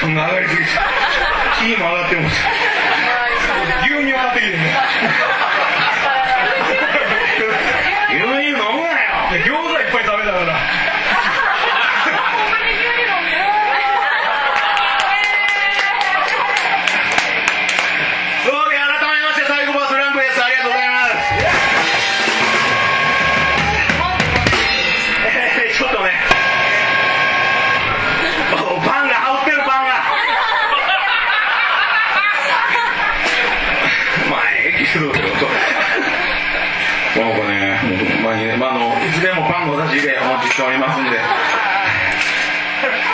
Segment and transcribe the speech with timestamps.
[0.00, 0.70] テンが上がりすぎて、
[1.60, 2.36] キも上がってます。
[3.84, 4.76] 牛乳上がってきてね。
[8.10, 9.06] 牛乳飲むなよ。
[9.44, 10.85] 餃子いっぱい食べたから。
[34.96, 35.20] するのと。
[37.16, 37.80] この子ね、
[38.58, 41.20] まあ、あ、の、いつでもパンの差し入れお待ちしておりますんで。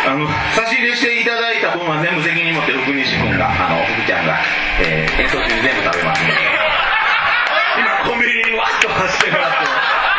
[0.06, 4.38] あの、差し入れしていただいた分は全部責任持って福西君が、あの、福ちゃんが、
[4.80, 6.32] えー、演奏中に全部食べますんで。
[7.78, 9.56] 今、コンビニにわっと走ってもらって、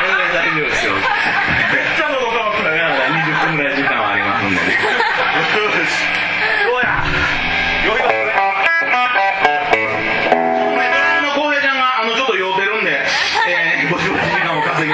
[0.04, 0.94] 全然大丈夫ですよ。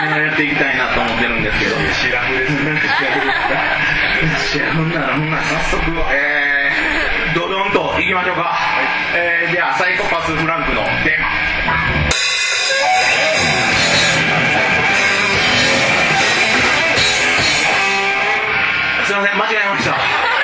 [0.07, 1.75] のをやっていきたいなと思ってるんですけど。
[1.93, 2.81] シラフですね。
[4.37, 5.41] シラフならんな。
[5.43, 11.29] 早速えー、ドドンといきましょうか、はい、えー、ではサイコパスフランクのテーマ。
[19.05, 20.38] すいません間違えました。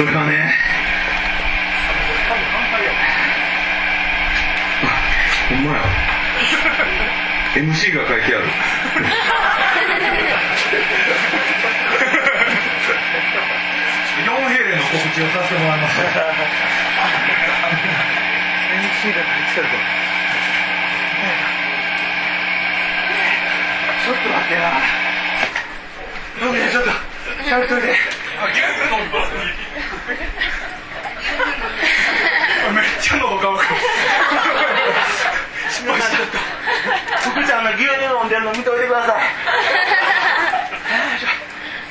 [0.00, 0.32] それがね。
[2.26, 2.88] 多分反対や
[5.50, 5.84] ほんまや
[7.54, 8.46] MC が書いてある。
[14.24, 16.00] 4平米の告知をさせてもらいます。
[16.00, 16.08] MC
[18.80, 19.68] が書いてある
[24.02, 24.64] ちょっと待ってな。
[26.40, 27.88] とちょっといて
[32.72, 33.60] めっちゃ喉乾く
[35.68, 36.38] 失敗した
[37.30, 39.24] 福ちゃんの牛乳飲んでるの見といてください。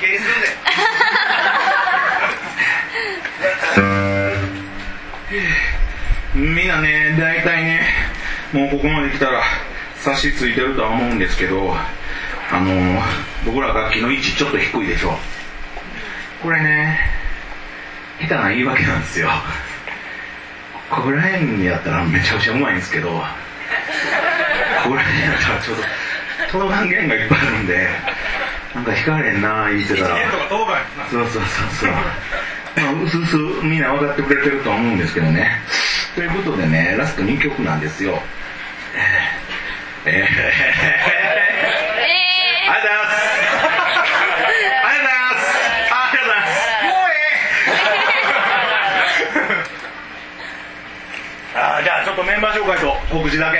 [0.00, 0.06] す
[3.80, 3.86] る
[5.30, 5.40] で
[6.34, 7.82] みんなね大体ね
[8.52, 9.42] もうここまで来たら
[9.96, 11.76] 差し付いてるとは思うんですけど
[12.50, 13.02] あの
[13.44, 15.18] 僕ら楽器の位置ちょっと低いでしょ。
[16.42, 16.98] これね
[18.20, 19.28] 下手な言い訳なんですよ。
[20.88, 23.22] ここら辺にやったらめちゃくちゃうまいんですけどこ
[24.88, 25.82] こら辺やったらちょっと
[26.50, 27.88] 届かん弦がいっぱいあるんで
[28.74, 31.90] なんか弾かれんな言ってたら1とか当番やなそうそうそうそう。
[31.90, 35.50] まあ、うすうすみんな分かってくれてると思うんですけどね。
[36.14, 38.20] ということでね、ラスト2曲なんですよ。
[40.04, 40.26] えー、えー、
[42.70, 43.16] ありがとうございます。
[44.86, 45.42] ありがとうございます。
[45.90, 46.50] ありがとうございます。
[46.84, 47.18] もうえ
[51.54, 53.58] えあーじゃあちょっとメンバー紹介と告知だけ。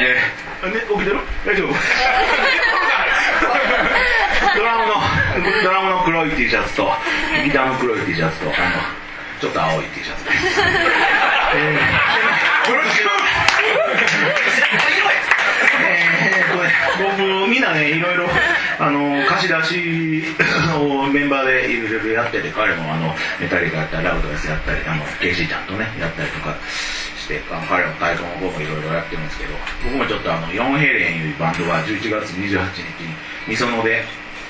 [0.00, 1.20] えー、ね、起きてる？
[1.46, 1.72] 大丈夫？
[4.56, 4.94] ドラムの
[5.62, 6.90] ドラムの黒い T シャツと
[7.44, 8.54] ギターの黒い T シャツとあの
[9.40, 10.36] ちょっと青い T シャツです。
[11.54, 13.08] えー、よろしく。
[16.98, 18.26] 僕みんなねいろいろ
[18.80, 20.34] あの貸し出し
[20.74, 26.56] のメンバーでいろいろやってて彼もあのメタリカやったりラウドレスやったりあのケイシーちゃんとねやったりとか
[27.28, 27.40] して
[28.00, 29.52] 体操の方もいろいろやってるんですけど
[29.84, 32.56] 僕もちょっとあの4平連いうバンドは11月28日に
[33.46, 34.02] みそので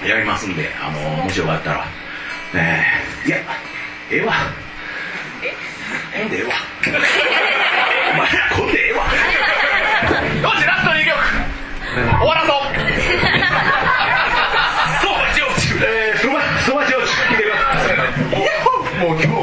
[0.07, 1.85] やりますんであのもしよかったら
[2.55, 2.87] ね
[3.27, 3.39] えいや
[4.11, 4.33] ええわ。
[6.15, 6.25] え？
[6.25, 6.51] んでええわ。
[8.15, 9.05] お前こんでええわ。
[9.05, 11.13] よしラスト2曲。
[12.21, 12.57] 終わらそう。
[15.03, 17.97] そばえ、そばそおジ聞いてください。
[18.99, 19.38] もう今日